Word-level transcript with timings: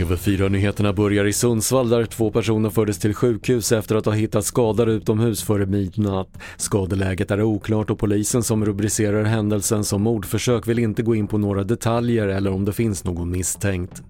TV4-nyheterna 0.00 0.92
börjar 0.92 1.24
i 1.24 1.32
Sundsvall 1.32 1.88
där 1.88 2.04
två 2.04 2.30
personer 2.30 2.70
fördes 2.70 2.98
till 2.98 3.14
sjukhus 3.14 3.72
efter 3.72 3.96
att 3.96 4.04
ha 4.04 4.12
hittat 4.12 4.44
skadade 4.44 4.92
utomhus 4.92 5.42
före 5.42 5.66
midnatt. 5.66 6.38
Skadeläget 6.56 7.30
är 7.30 7.42
oklart 7.42 7.90
och 7.90 7.98
polisen 7.98 8.42
som 8.42 8.64
rubricerar 8.64 9.24
händelsen 9.24 9.84
som 9.84 10.02
mordförsök 10.02 10.68
vill 10.68 10.78
inte 10.78 11.02
gå 11.02 11.14
in 11.14 11.26
på 11.26 11.38
några 11.38 11.64
detaljer 11.64 12.28
eller 12.28 12.52
om 12.52 12.64
det 12.64 12.72
finns 12.72 13.04
någon 13.04 13.30
misstänkt. 13.30 14.02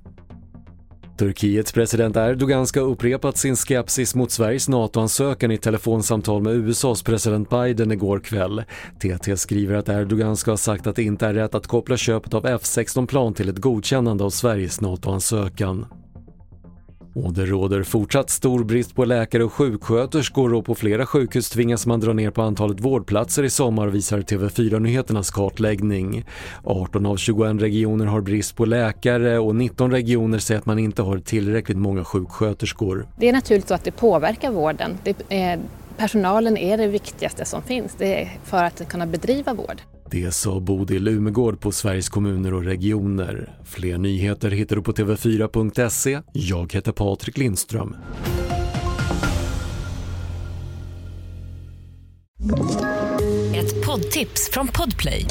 Turkiets 1.21 1.73
president 1.73 2.17
Erdogan 2.17 2.67
ska 2.67 2.81
ha 2.81 2.87
upprepat 2.87 3.37
sin 3.37 3.57
skepsis 3.57 4.15
mot 4.15 4.31
Sveriges 4.31 4.69
NATO-ansökan 4.69 5.51
i 5.51 5.59
telefonsamtal 5.59 6.43
med 6.43 6.53
USAs 6.53 7.03
president 7.03 7.51
Biden 7.51 7.93
igår 7.93 8.19
kväll. 8.19 8.63
TT 8.99 9.37
skriver 9.37 9.75
att 9.75 9.89
Erdogan 9.89 10.37
ska 10.37 10.51
ha 10.51 10.57
sagt 10.57 10.87
att 10.87 10.97
det 10.97 11.03
inte 11.03 11.27
är 11.27 11.35
rätt 11.35 11.55
att 11.55 11.67
koppla 11.67 11.97
köpet 11.97 12.35
av 12.35 12.47
F16-plan 12.47 13.35
till 13.35 13.49
ett 13.49 13.59
godkännande 13.59 14.25
av 14.25 14.31
Sveriges 14.31 14.81
NATO-ansökan. 14.81 15.87
Och 17.15 17.33
det 17.33 17.47
råder 17.47 17.83
fortsatt 17.83 18.31
stor 18.31 18.65
brist 18.65 18.95
på 18.95 19.05
läkare 19.05 19.45
och 19.45 19.53
sjuksköterskor 19.53 20.55
och 20.55 20.65
på 20.65 20.75
flera 20.75 21.07
sjukhus 21.07 21.51
tvingas 21.51 21.87
man 21.87 22.01
dra 22.01 22.13
ner 22.13 22.31
på 22.31 22.43
antalet 22.43 22.81
vårdplatser 22.81 23.43
i 23.43 23.51
sommar 23.51 23.89
visar 23.89 24.21
TV4-nyheternas 24.21 25.31
kartläggning. 25.31 26.25
18 26.65 27.07
av 27.07 27.17
21 27.17 27.63
regioner 27.63 28.07
har 28.07 28.21
brist 28.21 28.57
på 28.57 28.65
läkare 28.65 29.39
och 29.39 29.57
19 29.57 29.91
regioner 29.91 30.39
säger 30.39 30.59
att 30.59 30.67
man 30.67 30.79
inte 30.79 31.03
har 31.03 31.19
tillräckligt 31.19 31.79
många 31.79 32.05
sjuksköterskor. 32.05 33.07
Det 33.19 33.29
är 33.29 33.33
naturligt 33.33 33.69
så 33.69 33.75
att 33.75 33.85
det 33.85 33.93
påverkar 33.93 34.51
vården. 34.51 34.99
Det 35.05 35.17
är, 35.29 35.59
personalen 35.97 36.57
är 36.57 36.79
det 36.79 36.87
viktigaste 36.87 37.45
som 37.45 37.63
finns 37.63 37.95
det 37.99 38.23
är 38.23 38.29
för 38.45 38.65
att 38.65 38.89
kunna 38.89 39.07
bedriva 39.07 39.55
vård. 39.55 39.83
Det 40.11 40.33
sa 40.33 40.61
Bodil 40.61 41.09
Umegård 41.09 41.61
på 41.61 41.73
Sveriges 41.73 42.09
kommuner 42.09 42.55
och 42.55 42.65
regioner. 42.65 43.59
Fler 43.65 43.99
nyheter 43.99 44.51
hittar 44.51 44.77
du 44.77 44.83
på 44.83 44.93
tv4.se. 44.93 46.21
Jag 46.33 46.73
heter 46.73 46.93
Patrik 46.93 47.39
Lindström. 47.39 47.97
Ett 53.55 53.87
poddtips 53.87 54.51
från 54.53 54.69
Podplay. 54.69 55.27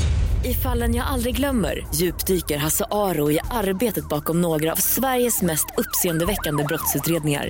I 0.45 0.53
fallen 0.53 0.95
jag 0.95 1.07
aldrig 1.07 1.35
glömmer 1.35 1.88
djupdyker 1.95 2.57
Hasse 2.57 2.85
Aro 2.91 3.31
i 3.31 3.39
arbetet 3.52 4.09
bakom 4.09 4.41
några 4.41 4.72
av 4.72 4.75
Sveriges 4.75 5.41
mest 5.41 5.66
uppseendeväckande 5.77 6.63
brottsutredningar 6.63 7.50